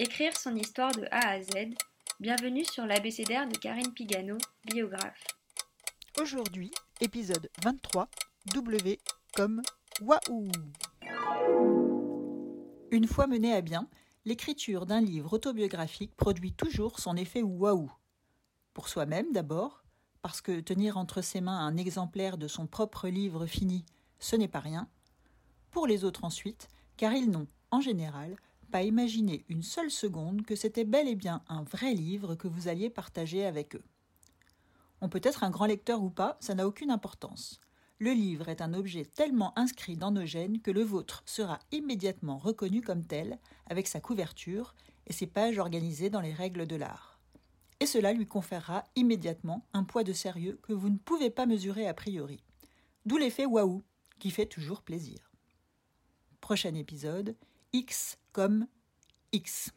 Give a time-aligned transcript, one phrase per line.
[0.00, 1.74] Écrire son histoire de A à Z.
[2.20, 5.26] Bienvenue sur l'abécédaire de Karine Pigano, biographe.
[6.20, 6.70] Aujourd'hui,
[7.00, 8.08] épisode 23,
[8.54, 9.00] W
[9.34, 9.60] comme
[10.00, 10.52] Waouh
[12.92, 13.88] Une fois menée à bien,
[14.24, 17.90] l'écriture d'un livre autobiographique produit toujours son effet waouh.
[18.74, 19.82] Pour soi-même d'abord,
[20.22, 23.84] parce que tenir entre ses mains un exemplaire de son propre livre fini,
[24.20, 24.88] ce n'est pas rien.
[25.72, 28.36] Pour les autres ensuite, car ils n'ont, en général,
[28.70, 32.68] pas imaginer une seule seconde que c'était bel et bien un vrai livre que vous
[32.68, 33.84] alliez partager avec eux.
[35.00, 37.60] On peut être un grand lecteur ou pas, ça n'a aucune importance.
[38.00, 42.38] Le livre est un objet tellement inscrit dans nos gènes que le vôtre sera immédiatement
[42.38, 44.74] reconnu comme tel, avec sa couverture
[45.06, 47.18] et ses pages organisées dans les règles de l'art.
[47.80, 51.88] Et cela lui conférera immédiatement un poids de sérieux que vous ne pouvez pas mesurer
[51.88, 52.42] a priori.
[53.06, 53.82] D'où l'effet waouh,
[54.18, 55.32] qui fait toujours plaisir.
[56.40, 57.36] Prochain épisode,
[57.72, 58.66] X comme
[59.32, 59.72] X.